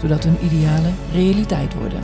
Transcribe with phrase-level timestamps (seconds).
[0.00, 2.02] zodat hun idealen realiteit worden.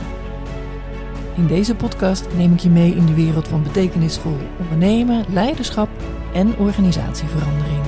[1.35, 5.89] In deze podcast neem ik je mee in de wereld van betekenisvol ondernemen, leiderschap
[6.33, 7.85] en organisatieverandering.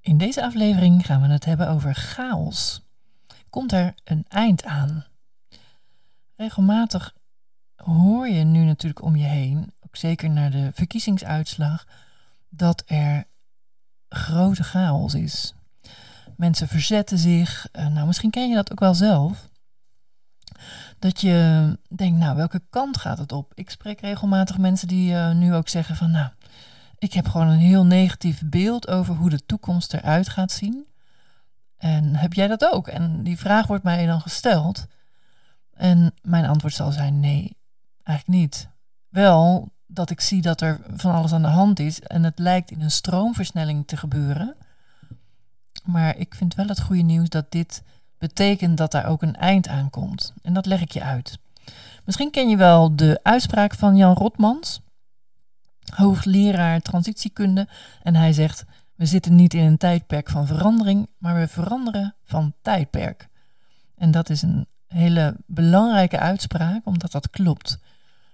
[0.00, 2.82] In deze aflevering gaan we het hebben over chaos.
[3.50, 5.04] Komt er een eind aan?
[6.36, 7.14] Regelmatig
[7.76, 11.86] hoor je nu natuurlijk om je heen, ook zeker naar de verkiezingsuitslag,
[12.50, 13.24] dat er
[14.08, 15.54] grote chaos is.
[16.36, 17.68] Mensen verzetten zich.
[17.72, 19.48] Uh, nou, misschien ken je dat ook wel zelf.
[20.98, 23.52] Dat je denkt, nou, welke kant gaat het op?
[23.54, 26.30] Ik spreek regelmatig mensen die uh, nu ook zeggen van, nou,
[26.98, 30.86] ik heb gewoon een heel negatief beeld over hoe de toekomst eruit gaat zien.
[31.76, 32.88] En heb jij dat ook?
[32.88, 34.86] En die vraag wordt mij dan gesteld.
[35.74, 37.56] En mijn antwoord zal zijn: nee,
[38.02, 38.68] eigenlijk niet.
[39.08, 42.70] Wel dat ik zie dat er van alles aan de hand is en het lijkt
[42.70, 44.56] in een stroomversnelling te gebeuren.
[45.84, 47.82] Maar ik vind wel het goede nieuws dat dit
[48.18, 50.32] betekent dat daar ook een eind aan komt.
[50.42, 51.38] En dat leg ik je uit.
[52.04, 54.80] Misschien ken je wel de uitspraak van Jan Rotmans,
[55.94, 57.68] hoogleraar transitiekunde.
[58.02, 62.54] En hij zegt: We zitten niet in een tijdperk van verandering, maar we veranderen van
[62.62, 63.28] tijdperk.
[63.96, 67.78] En dat is een hele belangrijke uitspraak, omdat dat klopt.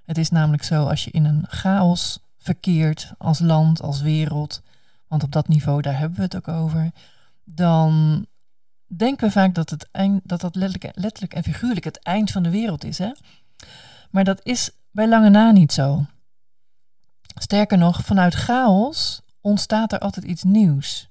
[0.06, 4.62] Het is namelijk zo als je in een chaos verkeert als land, als wereld,
[5.08, 6.90] want op dat niveau daar hebben we het ook over,
[7.44, 8.26] dan
[8.86, 12.42] denken we vaak dat het eind, dat, dat letterlijk, letterlijk en figuurlijk het eind van
[12.42, 12.98] de wereld is.
[12.98, 13.12] Hè?
[14.10, 16.06] Maar dat is bij lange na niet zo.
[17.38, 21.08] Sterker nog, vanuit chaos ontstaat er altijd iets nieuws.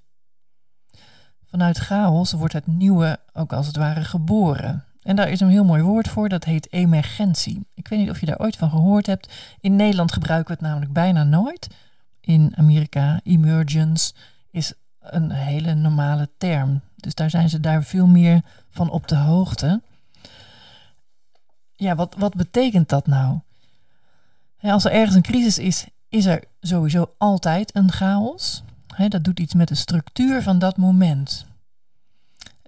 [1.45, 4.84] Vanuit chaos wordt het nieuwe ook als het ware geboren.
[5.05, 7.67] En daar is een heel mooi woord voor, dat heet emergentie.
[7.73, 9.33] Ik weet niet of je daar ooit van gehoord hebt.
[9.59, 11.67] In Nederland gebruiken we het namelijk bijna nooit.
[12.21, 14.13] In Amerika, emergence
[14.51, 16.81] is een hele normale term.
[16.95, 19.81] Dus daar zijn ze daar veel meer van op de hoogte.
[21.75, 23.39] Ja, wat, wat betekent dat nou?
[24.59, 28.63] als er ergens een crisis is, is er sowieso altijd een chaos.
[29.07, 31.45] dat doet iets met de structuur van dat moment.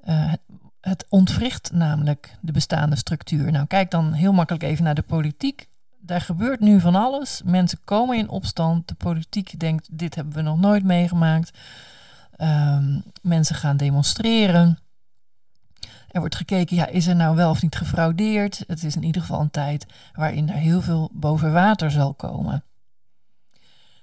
[0.07, 0.33] Uh,
[0.87, 3.51] het ontwricht namelijk de bestaande structuur.
[3.51, 5.67] Nou, kijk dan heel makkelijk even naar de politiek.
[5.99, 7.41] Daar gebeurt nu van alles.
[7.45, 8.87] Mensen komen in opstand.
[8.87, 11.57] De politiek denkt: dit hebben we nog nooit meegemaakt.
[12.37, 14.79] Um, mensen gaan demonstreren.
[16.07, 18.63] Er wordt gekeken, ja, is er nou wel of niet gefraudeerd?
[18.67, 22.63] Het is in ieder geval een tijd waarin er heel veel boven water zal komen.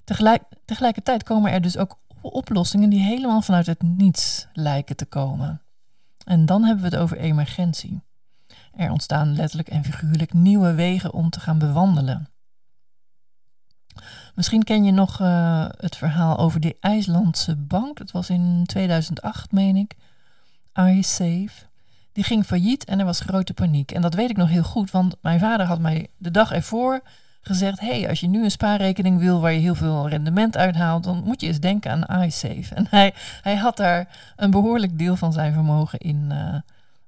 [0.04, 5.63] Tegelijk, tegelijkertijd komen er dus ook oplossingen die helemaal vanuit het niets lijken te komen.
[6.24, 8.02] En dan hebben we het over emergentie.
[8.72, 12.28] Er ontstaan letterlijk en figuurlijk nieuwe wegen om te gaan bewandelen.
[14.34, 17.98] Misschien ken je nog uh, het verhaal over die IJslandse bank.
[17.98, 19.96] Dat was in 2008, meen ik.
[20.74, 21.66] iSafe.
[22.12, 23.90] Die ging failliet en er was grote paniek.
[23.90, 27.02] En dat weet ik nog heel goed, want mijn vader had mij de dag ervoor
[27.46, 31.22] gezegd: hey, als je nu een spaarrekening wil waar je heel veel rendement uithaalt, dan
[31.24, 32.74] moet je eens denken aan iSafe.
[32.74, 36.54] En hij, hij had daar een behoorlijk deel van zijn vermogen in uh,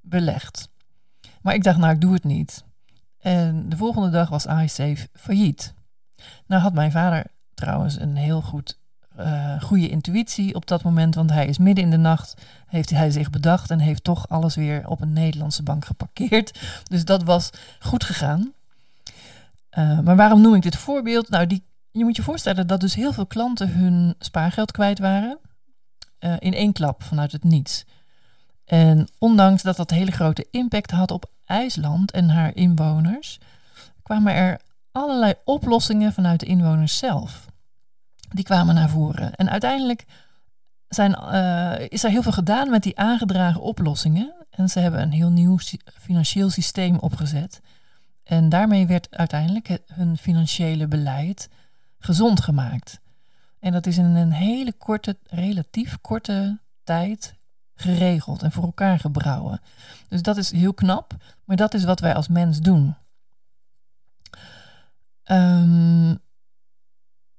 [0.01, 0.69] belegd.
[1.41, 2.65] Maar ik dacht, nou, ik doe het niet.
[3.21, 5.75] En de volgende dag was iSafe failliet.
[6.47, 8.79] Nou had mijn vader trouwens een heel goed,
[9.19, 12.35] uh, goede intuïtie op dat moment, want hij is midden in de nacht,
[12.67, 16.61] heeft hij zich bedacht en heeft toch alles weer op een Nederlandse bank geparkeerd.
[16.85, 18.53] Dus dat was goed gegaan.
[19.79, 21.29] Uh, maar waarom noem ik dit voorbeeld?
[21.29, 25.39] Nou, die, je moet je voorstellen dat dus heel veel klanten hun spaargeld kwijt waren.
[26.21, 27.85] Uh, in één klap vanuit het niets.
[28.65, 33.39] En ondanks dat dat hele grote impact had op IJsland en haar inwoners,
[34.03, 34.61] kwamen er
[34.93, 37.47] allerlei oplossingen vanuit de inwoners zelf.
[38.29, 39.35] Die kwamen naar voren.
[39.35, 40.05] En uiteindelijk
[40.89, 44.35] zijn, uh, is er heel veel gedaan met die aangedragen oplossingen.
[44.51, 45.59] En ze hebben een heel nieuw
[46.01, 47.61] financieel systeem opgezet.
[48.27, 51.49] En daarmee werd uiteindelijk hun financiële beleid
[51.99, 53.01] gezond gemaakt.
[53.59, 57.35] En dat is in een hele korte, relatief korte tijd
[57.75, 59.61] geregeld en voor elkaar gebrouwen.
[60.09, 61.15] Dus dat is heel knap,
[61.45, 62.95] maar dat is wat wij als mens doen.
[65.25, 66.19] Um,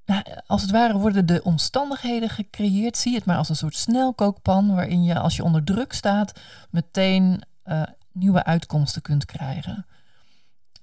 [0.05, 2.97] nou, als het ware worden de omstandigheden gecreëerd.
[2.97, 6.39] Zie het maar als een soort snelkookpan waarin je als je onder druk staat
[6.69, 9.85] meteen uh, nieuwe uitkomsten kunt krijgen.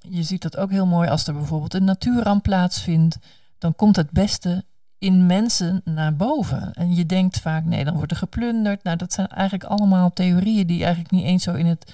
[0.09, 3.19] Je ziet dat ook heel mooi als er bijvoorbeeld een natuurramp plaatsvindt.
[3.59, 4.65] Dan komt het beste
[4.99, 6.73] in mensen naar boven.
[6.73, 8.83] En je denkt vaak, nee, dan wordt er geplunderd.
[8.83, 11.93] Nou, dat zijn eigenlijk allemaal theorieën die eigenlijk niet eens zo in, het,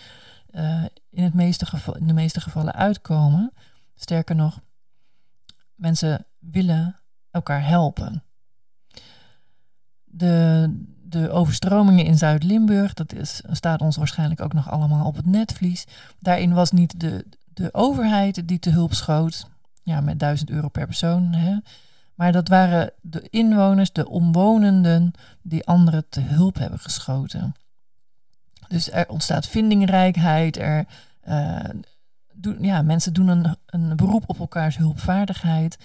[0.50, 3.52] uh, in, het meeste geval, in de meeste gevallen uitkomen.
[3.94, 4.60] Sterker nog,
[5.74, 6.96] mensen willen
[7.30, 8.22] elkaar helpen.
[10.04, 10.68] De,
[11.02, 15.86] de overstromingen in Zuid-Limburg, dat is, staat ons waarschijnlijk ook nog allemaal op het netvlies.
[16.18, 17.26] Daarin was niet de,
[17.60, 19.46] de overheid die te hulp schoot,
[19.82, 21.32] ja, met 1000 euro per persoon.
[21.32, 21.58] Hè.
[22.14, 25.12] Maar dat waren de inwoners, de omwonenden,
[25.42, 27.54] die anderen te hulp hebben geschoten.
[28.68, 30.86] Dus er ontstaat vindingrijkheid, er,
[31.28, 31.64] uh,
[32.60, 35.78] ja, mensen doen een, een beroep op elkaars hulpvaardigheid.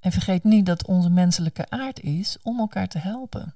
[0.00, 3.54] En vergeet niet dat onze menselijke aard is om elkaar te helpen.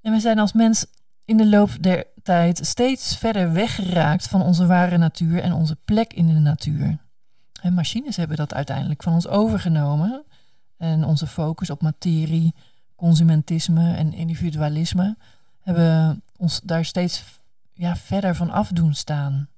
[0.00, 0.86] En we zijn als mens
[1.26, 6.12] in de loop der tijd steeds verder weggeraakt van onze ware natuur en onze plek
[6.12, 6.98] in de natuur.
[7.70, 10.24] Machines hebben dat uiteindelijk van ons overgenomen.
[10.76, 12.54] En onze focus op materie,
[12.96, 15.16] consumentisme en individualisme
[15.60, 17.24] hebben ons daar steeds
[17.72, 19.48] ja, verder van af doen staan.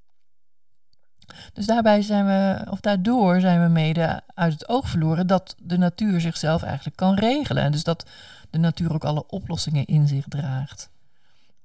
[1.53, 5.79] Dus daarbij zijn we, of daardoor zijn we mede uit het oog verloren dat de
[5.79, 7.63] natuur zichzelf eigenlijk kan regelen.
[7.63, 8.07] En dus dat
[8.51, 10.91] de natuur ook alle oplossingen in zich draagt.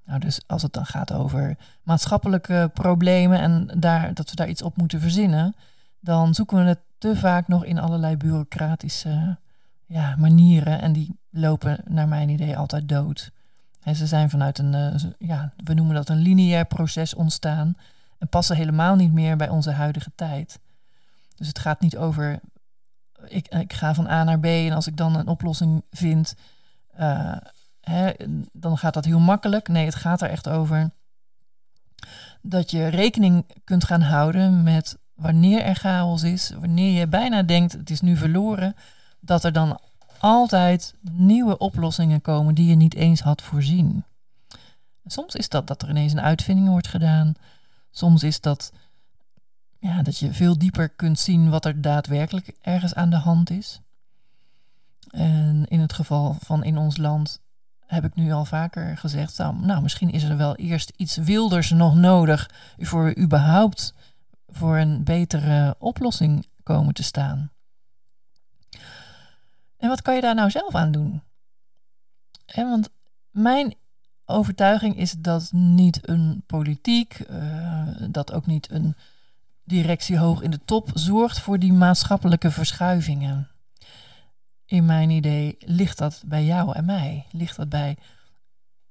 [0.06, 4.62] Nou, dus als het dan gaat over maatschappelijke problemen en daar, dat we daar iets
[4.62, 5.56] op moeten verzinnen,
[6.00, 9.38] dan zoeken we het te vaak nog in allerlei bureaucratische
[9.86, 10.82] ja, manieren.
[10.82, 13.32] En die lopen naar mijn idee altijd dood.
[13.94, 17.76] Ze zijn vanuit een, uh, ja, we noemen dat een lineair proces ontstaan.
[18.18, 20.60] En passen helemaal niet meer bij onze huidige tijd.
[21.36, 22.40] Dus het gaat niet over,
[23.28, 26.36] ik, ik ga van A naar B en als ik dan een oplossing vind,
[27.00, 27.38] uh,
[28.52, 29.68] dan gaat dat heel makkelijk.
[29.68, 30.92] Nee, het gaat er echt over
[32.42, 37.72] dat je rekening kunt gaan houden met wanneer er chaos is, wanneer je bijna denkt
[37.72, 38.76] het is nu verloren,
[39.20, 39.80] dat er dan
[40.20, 44.04] altijd nieuwe oplossingen komen die je niet eens had voorzien.
[45.06, 47.34] Soms is dat dat er ineens een uitvinding wordt gedaan.
[47.92, 48.72] Soms is dat
[49.80, 53.82] ja, dat je veel dieper kunt zien wat er daadwerkelijk ergens aan de hand is.
[55.10, 57.42] En in het geval van in ons land
[57.88, 61.96] heb ik nu al vaker gezegd, nou, misschien is er wel eerst iets wilders nog
[61.96, 63.94] nodig voor we überhaupt
[64.48, 67.52] voor een betere oplossing komen te staan.
[69.78, 71.22] En wat kan je daar nou zelf aan doen?
[72.56, 72.90] want
[73.32, 73.76] mijn
[74.26, 78.96] overtuiging is dat niet een politiek, uh, dat ook niet een
[79.64, 83.48] directie hoog in de top zorgt voor die maatschappelijke verschuivingen.
[84.74, 87.98] In mijn idee ligt dat bij jou en mij, ligt dat bij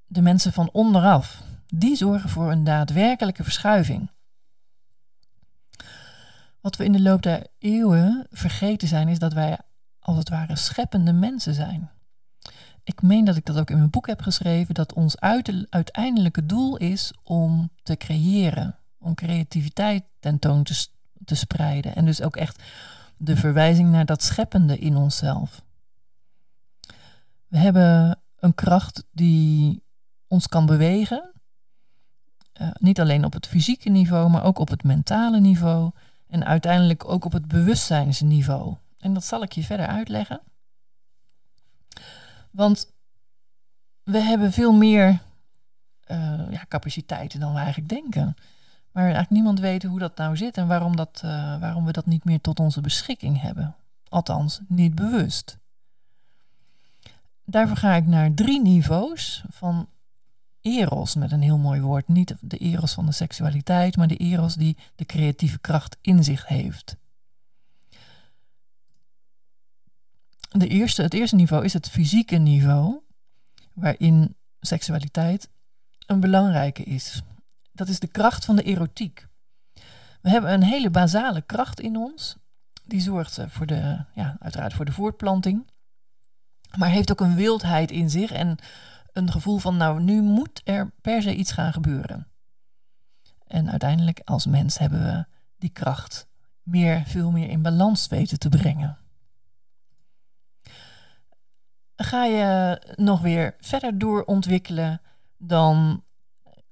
[0.06, 1.42] de mensen van onderaf.
[1.66, 4.10] Die zorgen voor een daadwerkelijke verschuiving.
[6.60, 9.58] Wat we in de loop der eeuwen vergeten zijn, is dat wij
[9.98, 11.90] als het ware scheppende mensen zijn.
[12.84, 15.20] Ik meen dat ik dat ook in mijn boek heb geschreven, dat ons
[15.70, 20.86] uiteindelijke doel is om te creëren, om creativiteit tentoon te,
[21.24, 21.94] te spreiden.
[21.94, 22.62] En dus ook echt
[23.16, 25.62] de verwijzing naar dat scheppende in onszelf.
[27.52, 29.82] We hebben een kracht die
[30.26, 31.32] ons kan bewegen.
[32.60, 35.90] Uh, niet alleen op het fysieke niveau, maar ook op het mentale niveau.
[36.28, 38.76] En uiteindelijk ook op het bewustzijnsniveau.
[38.98, 40.40] En dat zal ik je verder uitleggen.
[42.50, 42.92] Want
[44.02, 45.08] we hebben veel meer
[46.06, 48.36] uh, ja, capaciteiten dan we eigenlijk denken.
[48.92, 52.06] Maar eigenlijk niemand weet hoe dat nou zit en waarom, dat, uh, waarom we dat
[52.06, 53.76] niet meer tot onze beschikking hebben.
[54.08, 55.60] Althans, niet bewust.
[57.52, 59.88] Daarvoor ga ik naar drie niveaus van
[60.60, 62.08] eros, met een heel mooi woord.
[62.08, 66.46] Niet de eros van de seksualiteit, maar de eros die de creatieve kracht in zich
[66.46, 66.96] heeft.
[70.50, 73.00] De eerste, het eerste niveau is het fysieke niveau,
[73.72, 75.48] waarin seksualiteit
[76.06, 77.22] een belangrijke is.
[77.72, 79.26] Dat is de kracht van de erotiek.
[80.20, 82.36] We hebben een hele basale kracht in ons.
[82.84, 85.70] Die zorgt voor de, ja, uiteraard voor de voortplanting.
[86.78, 88.58] Maar heeft ook een wildheid in zich en
[89.12, 92.26] een gevoel van, nou, nu moet er per se iets gaan gebeuren.
[93.46, 95.26] En uiteindelijk als mens hebben we
[95.58, 96.26] die kracht
[96.62, 98.98] meer, veel meer in balans weten te brengen.
[101.96, 105.00] Ga je nog weer verder doorontwikkelen,
[105.36, 106.04] dan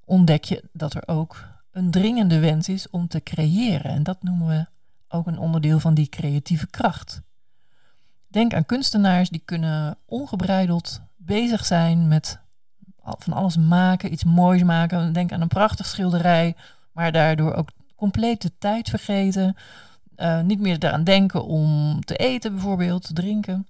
[0.05, 3.91] ontdek je dat er ook een dringende wens is om te creëren.
[3.91, 4.67] En dat noemen we
[5.09, 7.23] ook een onderdeel van die creatieve kracht.
[8.31, 12.39] Denk aan kunstenaars die kunnen ongebreideld bezig zijn met
[13.03, 15.13] van alles maken, iets moois maken.
[15.13, 16.57] Denk aan een prachtig schilderij,
[16.93, 19.57] maar daardoor ook compleet de tijd vergeten.
[20.17, 23.67] Uh, niet meer eraan denken om te eten bijvoorbeeld, te drinken.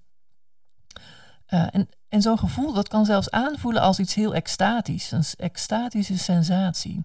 [1.49, 6.19] Uh, en en zo'n gevoel, dat kan zelfs aanvoelen als iets heel extatisch, een extatische
[6.19, 7.05] sensatie.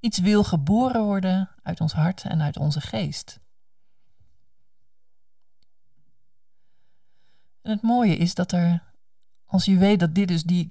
[0.00, 3.40] Iets wil geboren worden uit ons hart en uit onze geest.
[7.64, 8.82] En het mooie is dat er,
[9.44, 10.68] als je weet dat dit dus die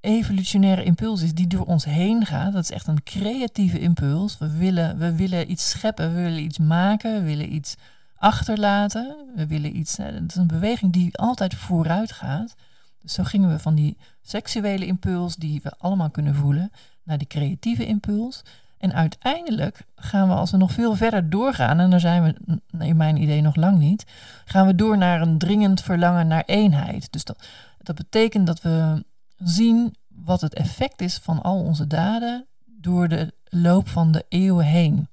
[0.00, 4.38] evolutionaire impuls is die door ons heen gaat, dat is echt een creatieve impuls.
[4.38, 7.76] We willen, we willen iets scheppen, we willen iets maken, we willen iets
[8.16, 9.96] achterlaten, we willen iets.
[9.96, 12.54] Het is een beweging die altijd vooruit gaat.
[12.98, 17.26] Dus zo gingen we van die seksuele impuls, die we allemaal kunnen voelen, naar die
[17.26, 18.42] creatieve impuls.
[18.82, 22.96] En uiteindelijk gaan we, als we nog veel verder doorgaan, en daar zijn we in
[22.96, 24.04] mijn idee nog lang niet,
[24.44, 27.12] gaan we door naar een dringend verlangen naar eenheid.
[27.12, 27.46] Dus dat,
[27.78, 29.04] dat betekent dat we
[29.36, 34.64] zien wat het effect is van al onze daden door de loop van de eeuwen
[34.64, 35.08] heen.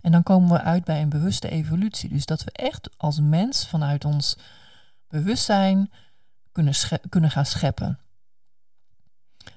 [0.00, 2.08] En dan komen we uit bij een bewuste evolutie.
[2.08, 4.36] Dus dat we echt als mens vanuit ons
[5.08, 5.90] bewustzijn
[6.52, 6.74] kunnen,
[7.08, 7.98] kunnen gaan scheppen.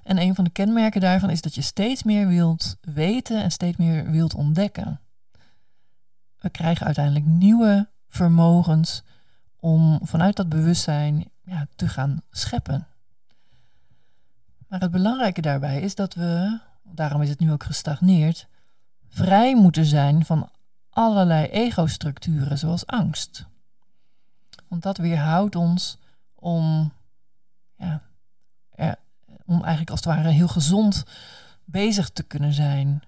[0.03, 3.77] En een van de kenmerken daarvan is dat je steeds meer wilt weten en steeds
[3.77, 4.99] meer wilt ontdekken.
[6.37, 9.03] We krijgen uiteindelijk nieuwe vermogens
[9.59, 12.87] om vanuit dat bewustzijn ja, te gaan scheppen.
[14.67, 18.47] Maar het belangrijke daarbij is dat we, daarom is het nu ook gestagneerd,
[19.07, 20.49] vrij moeten zijn van
[20.89, 23.45] allerlei ego-structuren zoals angst.
[24.67, 25.97] Want dat weerhoudt ons
[26.35, 26.93] om,
[27.75, 28.01] ja,
[29.49, 31.03] om eigenlijk als het ware heel gezond
[31.65, 33.01] bezig te kunnen zijn.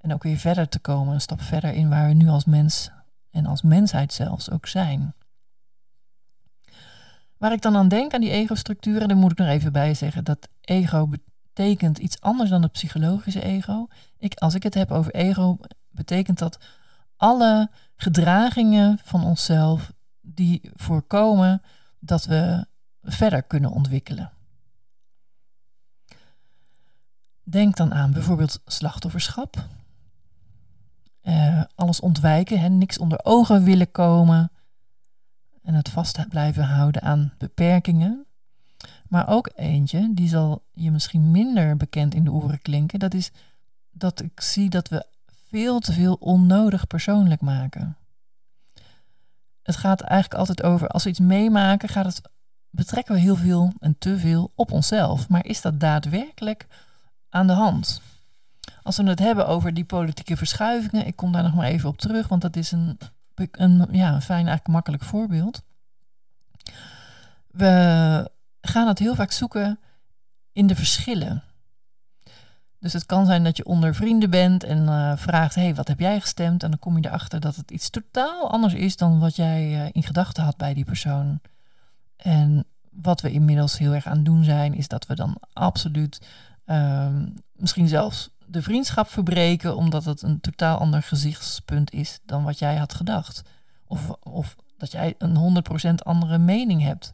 [0.00, 2.90] En ook weer verder te komen, een stap verder in waar we nu als mens
[3.30, 5.14] en als mensheid zelfs ook zijn.
[7.36, 10.24] Waar ik dan aan denk aan die ego-structuren, dan moet ik nog even bij zeggen
[10.24, 13.86] dat ego betekent iets anders dan het psychologische ego.
[14.18, 15.56] Ik, als ik het heb over ego,
[15.90, 16.58] betekent dat
[17.16, 21.62] alle gedragingen van onszelf die voorkomen
[21.98, 22.66] dat we
[23.02, 24.33] verder kunnen ontwikkelen.
[27.44, 29.68] Denk dan aan bijvoorbeeld slachtofferschap.
[31.22, 34.50] Uh, alles ontwijken, hè, niks onder ogen willen komen.
[35.62, 38.26] En het vast blijven houden aan beperkingen.
[39.08, 42.98] Maar ook eentje, die zal je misschien minder bekend in de oren klinken.
[42.98, 43.30] Dat is
[43.90, 45.06] dat ik zie dat we
[45.50, 47.96] veel te veel onnodig persoonlijk maken
[49.64, 52.20] het gaat eigenlijk altijd over, als we iets meemaken, gaat het,
[52.70, 55.28] betrekken we heel veel en te veel op onszelf.
[55.28, 56.66] Maar is dat daadwerkelijk
[57.34, 58.00] aan de hand?
[58.82, 61.98] Als we het hebben over die politieke verschuivingen, ik kom daar nog maar even op
[61.98, 62.98] terug, want dat is een,
[63.34, 65.62] een, ja, een fijn, eigenlijk makkelijk voorbeeld.
[67.50, 69.78] We gaan het heel vaak zoeken
[70.52, 71.42] in de verschillen.
[72.78, 76.00] Dus het kan zijn dat je onder vrienden bent en uh, vraagt: hey, wat heb
[76.00, 76.62] jij gestemd?
[76.62, 79.88] En dan kom je erachter dat het iets totaal anders is dan wat jij uh,
[79.92, 81.40] in gedachten had bij die persoon.
[82.16, 86.20] En wat we inmiddels heel erg aan het doen zijn, is dat we dan absoluut
[86.66, 87.08] uh,
[87.52, 92.76] misschien zelfs de vriendschap verbreken, omdat het een totaal ander gezichtspunt is dan wat jij
[92.76, 93.42] had gedacht.
[93.86, 97.12] Of, of dat jij een 100% andere mening hebt.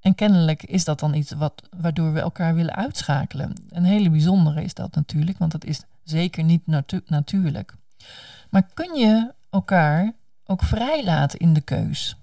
[0.00, 3.52] En kennelijk is dat dan iets wat, waardoor we elkaar willen uitschakelen.
[3.68, 6.66] Een hele bijzondere is dat natuurlijk, want dat is zeker niet
[7.06, 7.74] natuurlijk.
[8.50, 10.12] Maar kun je elkaar
[10.44, 12.16] ook vrij laten in de keus?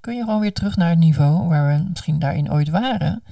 [0.00, 3.22] Kun je gewoon weer terug naar het niveau waar we misschien daarin ooit waren?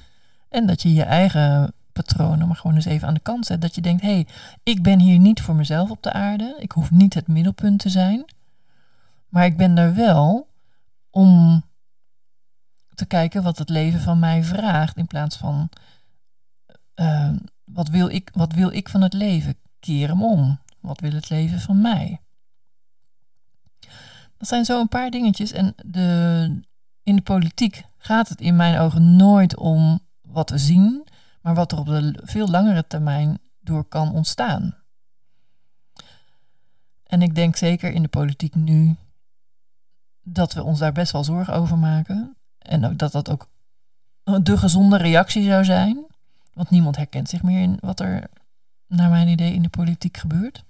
[0.49, 3.61] En dat je je eigen patronen maar gewoon eens even aan de kant zet.
[3.61, 4.27] Dat je denkt, hé, hey,
[4.63, 6.55] ik ben hier niet voor mezelf op de aarde.
[6.59, 8.25] Ik hoef niet het middelpunt te zijn.
[9.29, 10.47] Maar ik ben er wel
[11.09, 11.63] om
[12.95, 14.97] te kijken wat het leven van mij vraagt.
[14.97, 15.69] In plaats van
[16.95, 17.31] uh,
[17.63, 19.55] wat, wil ik, wat wil ik van het leven?
[19.79, 20.59] Keer hem om.
[20.79, 22.21] Wat wil het leven van mij?
[24.37, 25.51] Dat zijn zo een paar dingetjes.
[25.51, 26.61] En de,
[27.03, 29.99] in de politiek gaat het in mijn ogen nooit om
[30.31, 31.07] wat we zien,
[31.41, 34.75] maar wat er op de veel langere termijn door kan ontstaan.
[37.03, 38.95] En ik denk zeker in de politiek nu
[40.23, 42.35] dat we ons daar best wel zorgen over maken.
[42.57, 43.47] En ook dat dat ook
[44.43, 46.05] de gezonde reactie zou zijn.
[46.53, 48.29] Want niemand herkent zich meer in wat er,
[48.87, 50.63] naar mijn idee, in de politiek gebeurt.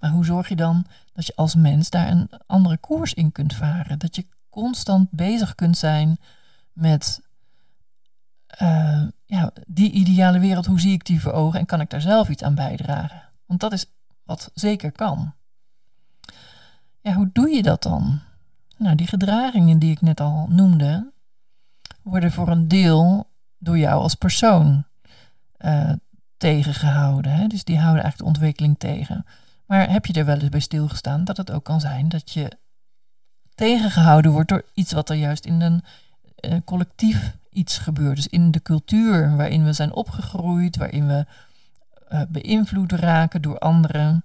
[0.00, 3.54] Maar hoe zorg je dan dat je als mens daar een andere koers in kunt
[3.54, 3.98] varen?
[3.98, 6.18] Dat je constant bezig kunt zijn
[6.72, 7.20] met
[8.62, 12.00] uh, ja, die ideale wereld, hoe zie ik die voor ogen en kan ik daar
[12.00, 13.22] zelf iets aan bijdragen?
[13.46, 13.86] Want dat is
[14.22, 15.34] wat zeker kan.
[17.00, 18.20] Ja, hoe doe je dat dan?
[18.76, 21.12] Nou, die gedragingen die ik net al noemde,
[22.02, 24.84] worden voor een deel door jou als persoon
[25.58, 25.92] uh,
[26.36, 27.32] tegengehouden.
[27.32, 27.46] Hè?
[27.46, 29.26] Dus die houden eigenlijk de ontwikkeling tegen.
[29.66, 32.58] Maar heb je er wel eens bij stilgestaan dat het ook kan zijn dat je
[33.54, 35.82] tegengehouden wordt door iets wat er juist in een
[36.40, 38.16] uh, collectief iets gebeurt.
[38.16, 41.26] Dus in de cultuur waarin we zijn opgegroeid, waarin we
[42.12, 44.24] uh, beïnvloed raken door anderen.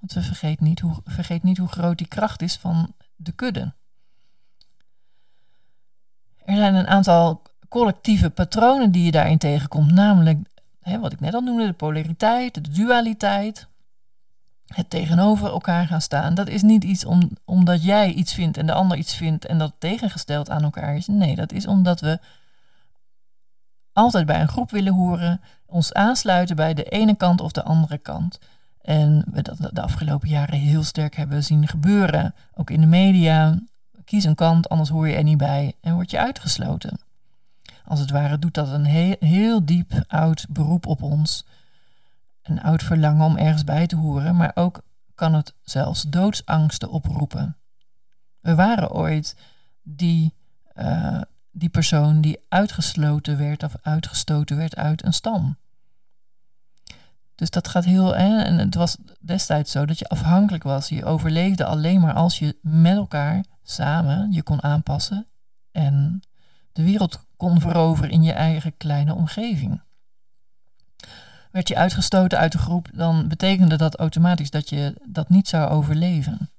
[0.00, 3.72] Want we vergeten niet, hoe, vergeet niet hoe groot die kracht is van de kudde.
[6.44, 10.38] Er zijn een aantal collectieve patronen die je daarin tegenkomt, namelijk
[10.80, 13.66] hè, wat ik net al noemde, de polariteit, de dualiteit,
[14.76, 16.34] het tegenover elkaar gaan staan.
[16.34, 19.58] Dat is niet iets om, omdat jij iets vindt en de ander iets vindt en
[19.58, 21.06] dat tegengesteld aan elkaar is.
[21.06, 22.18] Nee, dat is omdat we
[23.92, 27.98] altijd bij een groep willen horen, ons aansluiten bij de ene kant of de andere
[27.98, 28.38] kant.
[28.82, 33.58] En we dat de afgelopen jaren heel sterk hebben zien gebeuren, ook in de media.
[34.04, 36.98] Kies een kant, anders hoor je er niet bij en word je uitgesloten.
[37.84, 41.44] Als het ware doet dat een heel, heel diep oud beroep op ons.
[42.42, 44.82] Een oud verlangen om ergens bij te horen, maar ook
[45.14, 47.56] kan het zelfs doodsangsten oproepen.
[48.40, 49.36] We waren ooit
[49.82, 50.34] die,
[50.74, 51.20] uh,
[51.50, 55.56] die persoon die uitgesloten werd of uitgestoten werd uit een stam.
[57.34, 58.16] Dus dat gaat heel.
[58.16, 60.88] En het was destijds zo dat je afhankelijk was.
[60.88, 65.26] Je overleefde alleen maar als je met elkaar samen je kon aanpassen
[65.72, 66.22] en
[66.72, 69.80] de wereld kon veroveren in je eigen kleine omgeving.
[71.52, 75.70] Werd je uitgestoten uit de groep, dan betekende dat automatisch dat je dat niet zou
[75.70, 76.50] overleven.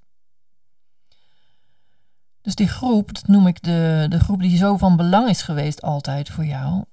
[2.41, 5.81] Dus die groep, dat noem ik de, de groep die zo van belang is geweest
[5.81, 6.83] altijd voor jou,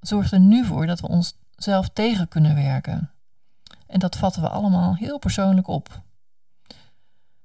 [0.00, 3.10] zorgt er nu voor dat we onszelf tegen kunnen werken.
[3.86, 6.02] En dat vatten we allemaal heel persoonlijk op.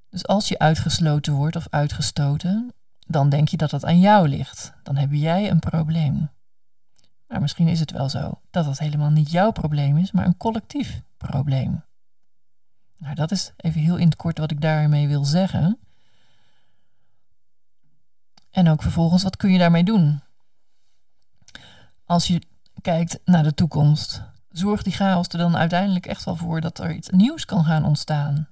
[0.10, 2.74] Dus als je uitgesloten wordt of uitgestoten,
[3.08, 4.74] dan denk je dat het aan jou ligt.
[4.84, 6.30] Dan heb jij een probleem.
[7.28, 10.38] Maar misschien is het wel zo dat dat helemaal niet jouw probleem is, maar een
[10.38, 11.84] collectief probleem.
[12.98, 15.80] Nou, dat is even heel in het kort wat ik daarmee wil zeggen.
[18.52, 20.22] En ook vervolgens, wat kun je daarmee doen?
[22.06, 22.42] Als je
[22.82, 26.94] kijkt naar de toekomst, zorgt die chaos er dan uiteindelijk echt wel voor dat er
[26.94, 28.48] iets nieuws kan gaan ontstaan.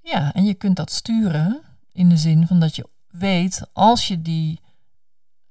[0.00, 1.60] Ja, en je kunt dat sturen
[1.92, 4.60] in de zin van dat je weet, als je die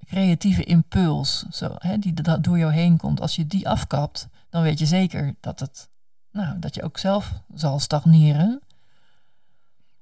[0.10, 4.62] creatieve impuls, zo, hè, die dat door jou heen komt, als je die afkapt, dan
[4.62, 5.90] weet je zeker dat, het,
[6.32, 8.62] nou, dat je ook zelf zal stagneren.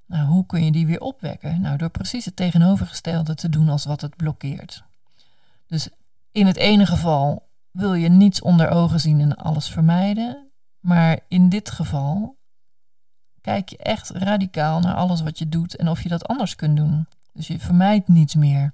[0.06, 1.62] Nou, hoe kun je die weer opwekken?
[1.62, 4.84] Nou, door precies het tegenovergestelde te doen als wat het blokkeert.
[5.66, 5.90] Dus
[6.32, 10.48] in het ene geval wil je niets onder ogen zien en alles vermijden.
[10.80, 12.38] Maar in dit geval
[13.42, 16.78] kijk je echt radicaal naar alles wat je doet en of je dat anders kunt
[16.78, 17.08] doen.
[17.34, 18.74] Dus je vermijdt niets meer.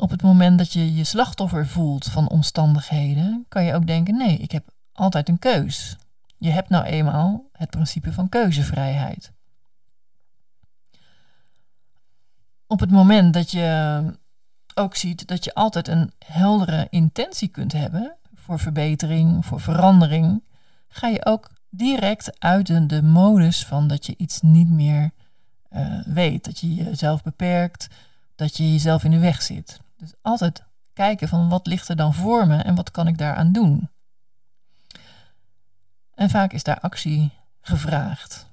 [0.00, 4.38] Op het moment dat je je slachtoffer voelt van omstandigheden, kan je ook denken: nee,
[4.38, 5.96] ik heb altijd een keus.
[6.36, 9.32] Je hebt nou eenmaal het principe van keuzevrijheid.
[12.66, 14.02] Op het moment dat je
[14.74, 20.42] ook ziet dat je altijd een heldere intentie kunt hebben voor verbetering, voor verandering,
[20.88, 25.10] ga je ook direct uit de modus van dat je iets niet meer
[25.70, 26.44] uh, weet.
[26.44, 27.88] Dat je jezelf beperkt,
[28.34, 29.80] dat je jezelf in de weg zit.
[29.98, 33.52] Dus altijd kijken van wat ligt er dan voor me en wat kan ik daaraan
[33.52, 33.88] doen.
[36.14, 37.30] En vaak is daar actie
[37.60, 38.46] gevraagd.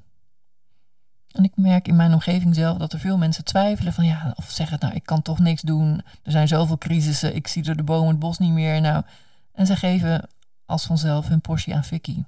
[1.31, 4.49] En ik merk in mijn omgeving zelf dat er veel mensen twijfelen van ja, of
[4.49, 6.01] zeggen nou ik kan toch niks doen.
[6.23, 8.81] Er zijn zoveel crisissen, ik zie door de bomen het bos niet meer.
[8.81, 9.03] Nou,
[9.51, 10.29] en ze geven
[10.65, 12.23] als vanzelf hun portie aan Vicky.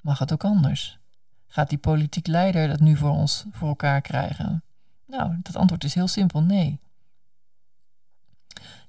[0.00, 0.98] Mag het ook anders?
[1.46, 4.62] Gaat die politiek leider dat nu voor ons voor elkaar krijgen?
[5.06, 6.80] Nou, dat antwoord is heel simpel: nee.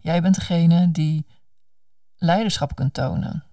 [0.03, 1.25] Jij bent degene die
[2.15, 3.43] leiderschap kunt tonen.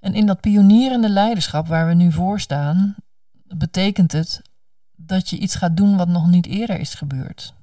[0.00, 2.96] En in dat pionierende leiderschap waar we nu voor staan,
[3.44, 4.42] betekent het
[4.96, 7.54] dat je iets gaat doen wat nog niet eerder is gebeurd.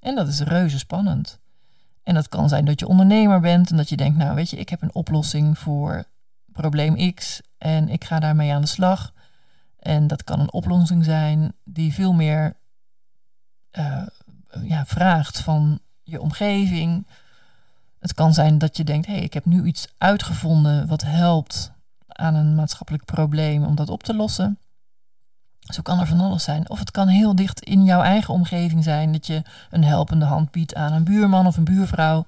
[0.00, 1.38] En dat is reuze spannend.
[2.02, 4.56] En dat kan zijn dat je ondernemer bent en dat je denkt, nou weet je,
[4.56, 6.04] ik heb een oplossing voor
[6.46, 9.12] probleem X en ik ga daarmee aan de slag.
[9.78, 12.56] En dat kan een oplossing zijn die veel meer
[13.78, 14.06] uh,
[14.62, 17.06] ja, vraagt van je omgeving.
[17.98, 21.72] Het kan zijn dat je denkt, hé, hey, ik heb nu iets uitgevonden wat helpt
[22.08, 24.58] aan een maatschappelijk probleem om dat op te lossen.
[25.60, 26.70] Zo kan er van alles zijn.
[26.70, 30.50] Of het kan heel dicht in jouw eigen omgeving zijn dat je een helpende hand
[30.50, 32.26] biedt aan een buurman of een buurvrouw.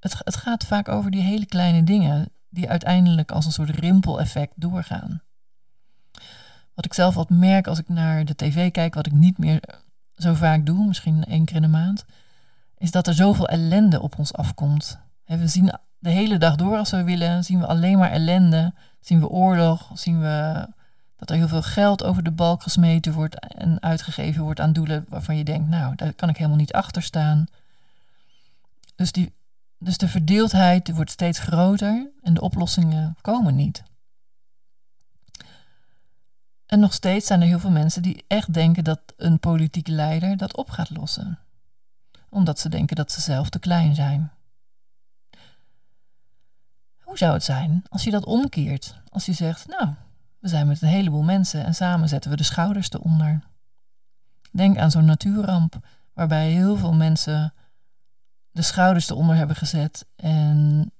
[0.00, 4.52] Het, het gaat vaak over die hele kleine dingen die uiteindelijk als een soort rimpeleffect
[4.56, 5.22] doorgaan.
[6.74, 9.60] Wat ik zelf wat merk als ik naar de tv kijk, wat ik niet meer
[10.18, 12.04] zo vaak doe, misschien één keer in de maand,
[12.78, 14.98] is dat er zoveel ellende op ons afkomt.
[15.24, 19.20] We zien de hele dag door als we willen, zien we alleen maar ellende, zien
[19.20, 20.66] we oorlog, zien we
[21.16, 25.06] dat er heel veel geld over de balk gesmeten wordt en uitgegeven wordt aan doelen
[25.08, 27.46] waarvan je denkt, nou, daar kan ik helemaal niet achter staan.
[28.94, 29.32] Dus, die,
[29.78, 33.82] dus de verdeeldheid wordt steeds groter en de oplossingen komen niet.
[36.68, 40.36] En nog steeds zijn er heel veel mensen die echt denken dat een politieke leider
[40.36, 41.38] dat op gaat lossen.
[42.28, 44.30] Omdat ze denken dat ze zelf te klein zijn.
[47.00, 49.00] Hoe zou het zijn als je dat omkeert?
[49.08, 49.94] Als je zegt, nou,
[50.38, 53.40] we zijn met een heleboel mensen en samen zetten we de schouders eronder.
[54.52, 55.78] Denk aan zo'n natuurramp
[56.12, 57.54] waarbij heel veel mensen
[58.50, 60.90] de schouders eronder hebben gezet en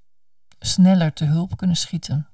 [0.59, 2.27] sneller te hulp kunnen schieten.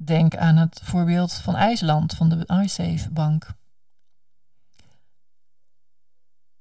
[0.00, 3.54] Denk aan het voorbeeld van IJsland, van de iSafe Bank.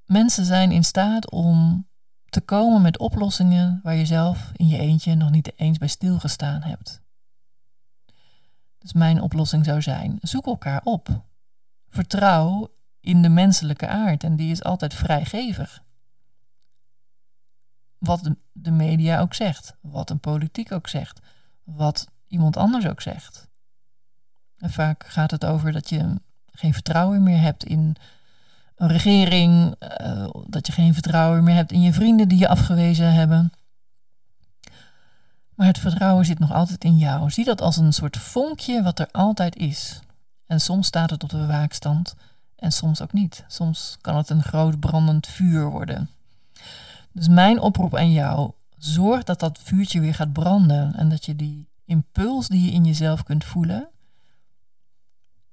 [0.05, 1.87] Mensen zijn in staat om
[2.25, 6.61] te komen met oplossingen waar je zelf in je eentje nog niet eens bij stilgestaan
[6.61, 7.01] hebt.
[8.77, 11.23] Dus mijn oplossing zou zijn: zoek elkaar op.
[11.89, 15.83] Vertrouw in de menselijke aard en die is altijd vrijgevig.
[17.97, 21.19] Wat de, media ook zegt, wat een politiek ook zegt,
[21.63, 23.47] wat iemand anders ook zegt.
[24.57, 26.15] En vaak gaat het over dat je
[26.51, 27.95] geen vertrouwen meer hebt in
[28.75, 33.13] een regering, uh, dat je geen vertrouwen meer hebt in je vrienden die je afgewezen
[33.13, 33.51] hebben.
[35.55, 37.29] Maar het vertrouwen zit nog altijd in jou.
[37.29, 39.99] Zie dat als een soort vonkje wat er altijd is.
[40.45, 42.15] En soms staat het op de waakstand
[42.55, 43.43] en soms ook niet.
[43.47, 46.09] Soms kan het een groot brandend vuur worden.
[47.11, 51.35] Dus mijn oproep aan jou, zorg dat dat vuurtje weer gaat branden en dat je
[51.35, 53.89] die impuls die je in jezelf kunt voelen,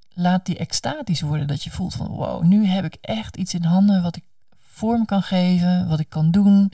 [0.08, 1.46] laat die extatisch worden.
[1.46, 5.04] Dat je voelt van wow, nu heb ik echt iets in handen wat ik vorm
[5.04, 6.72] kan geven, wat ik kan doen.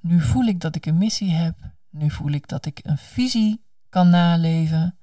[0.00, 1.56] Nu voel ik dat ik een missie heb.
[1.90, 4.96] Nu voel ik dat ik een visie kan naleven.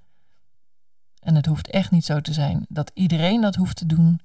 [1.19, 4.19] En het hoeft echt niet zo te zijn dat iedereen dat hoeft te doen.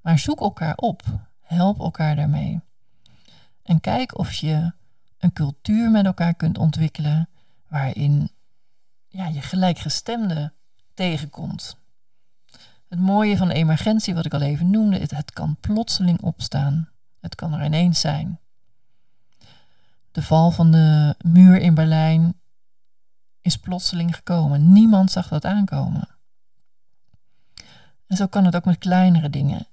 [0.00, 1.02] Maar zoek elkaar op.
[1.40, 2.60] Help elkaar daarmee.
[3.62, 4.72] En kijk of je
[5.18, 7.28] een cultuur met elkaar kunt ontwikkelen
[7.68, 8.30] waarin
[9.14, 10.52] ja, je gelijkgestemde
[10.94, 11.76] tegenkomt.
[12.88, 16.88] Het mooie van emergentie, wat ik al even noemde, het, het kan plotseling opstaan.
[17.20, 18.38] Het kan er ineens zijn.
[20.12, 22.40] De val van de muur in Berlijn
[23.40, 24.72] is plotseling gekomen.
[24.72, 26.08] Niemand zag dat aankomen.
[28.06, 29.66] En zo kan het ook met kleinere dingen.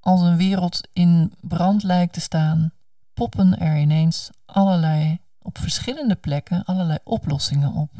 [0.00, 2.72] Als een wereld in brand lijkt te staan,
[3.14, 7.90] poppen er ineens allerlei, op verschillende plekken, allerlei oplossingen op.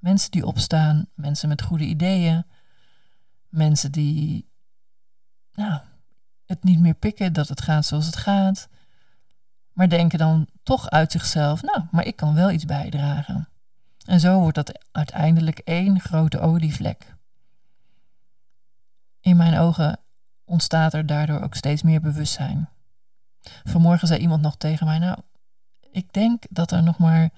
[0.00, 2.44] Mensen die opstaan, mensen met goede ideeën,
[3.48, 4.48] mensen die
[5.52, 5.80] nou,
[6.46, 8.68] het niet meer pikken dat het gaat zoals het gaat,
[9.72, 13.48] maar denken dan toch uit zichzelf, nou, maar ik kan wel iets bijdragen.
[14.06, 17.16] En zo wordt dat uiteindelijk één grote olievlek.
[19.20, 19.98] In mijn ogen
[20.44, 22.68] ontstaat er daardoor ook steeds meer bewustzijn.
[23.64, 25.18] Vanmorgen zei iemand nog tegen mij, nou,
[25.90, 27.30] ik denk dat er nog maar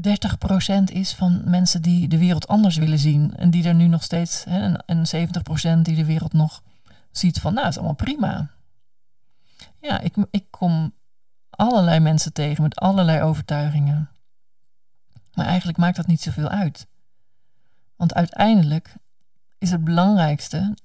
[0.00, 0.02] 30%
[0.84, 3.36] is van mensen die de wereld anders willen zien.
[3.36, 5.06] En die er nu nog steeds, hè, en
[5.76, 6.62] 70% die de wereld nog
[7.10, 8.50] ziet van, nou, is allemaal prima.
[9.80, 10.92] Ja, ik, ik kom
[11.50, 14.10] allerlei mensen tegen met allerlei overtuigingen.
[15.34, 16.86] Maar eigenlijk maakt dat niet zoveel uit.
[17.96, 18.94] Want uiteindelijk
[19.58, 20.76] is het belangrijkste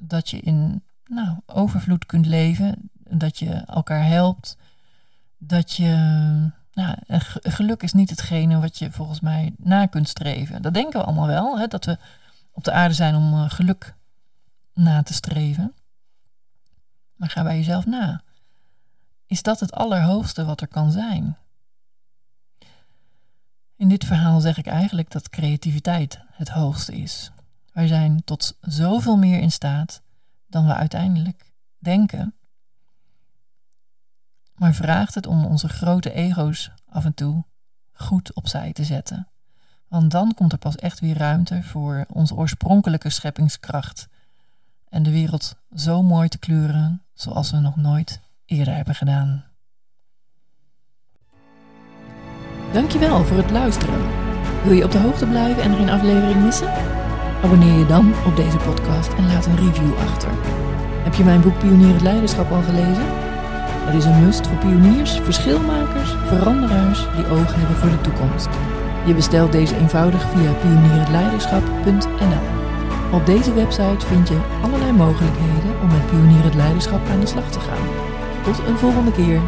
[0.00, 4.56] dat je in nou, overvloed kunt leven, dat je elkaar helpt,
[5.38, 6.96] dat je nou,
[7.42, 10.62] geluk is niet hetgene wat je volgens mij na kunt streven.
[10.62, 11.98] Dat denken we allemaal wel, hè, dat we
[12.52, 13.94] op de aarde zijn om eh, geluk
[14.74, 15.74] na te streven.
[17.16, 18.22] Maar ga bij jezelf na.
[19.26, 21.36] Is dat het allerhoogste wat er kan zijn?
[23.76, 27.30] In dit verhaal zeg ik eigenlijk dat creativiteit het hoogste is.
[27.72, 30.02] Wij zijn tot zoveel meer in staat
[30.46, 32.34] dan we uiteindelijk denken
[34.54, 37.44] maar vraagt het om onze grote ego's af en toe
[37.92, 39.28] goed opzij te zetten.
[39.88, 44.08] Want dan komt er pas echt weer ruimte voor onze oorspronkelijke scheppingskracht
[44.88, 49.44] en de wereld zo mooi te kleuren zoals we nog nooit eerder hebben gedaan.
[52.72, 54.00] Dankjewel voor het luisteren.
[54.62, 56.72] Wil je op de hoogte blijven en er geen aflevering missen?
[57.42, 60.30] Abonneer je dan op deze podcast en laat een review achter.
[61.04, 63.21] Heb je mijn boek Pionier het Leiderschap al gelezen?
[63.84, 68.48] Het is een must voor pioniers, verschilmakers, veranderaars die oog hebben voor de toekomst.
[69.06, 72.46] Je bestelt deze eenvoudig via pionierhetleiderschap.nl.
[73.12, 77.60] Op deze website vind je allerlei mogelijkheden om met Pionier Leiderschap aan de slag te
[77.60, 77.86] gaan.
[78.44, 79.40] Tot een volgende keer.